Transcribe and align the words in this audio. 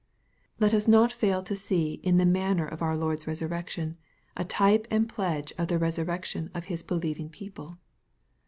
•Let 0.59 0.73
us 0.73 0.87
not 0.87 1.13
fail 1.13 1.43
to 1.43 1.55
see 1.55 1.99
in 2.01 2.17
the 2.17 2.25
manner 2.25 2.65
of 2.65 2.81
our 2.81 2.97
Lord's 2.97 3.27
resurrection, 3.27 3.97
a 4.35 4.43
type 4.43 4.87
and 4.89 5.07
pledge 5.07 5.53
of 5.59 5.67
the 5.67 5.77
resurrection 5.77 6.49
of 6.55 6.65
His 6.65 6.81
Delieving 6.81 7.29
people. 7.31 7.77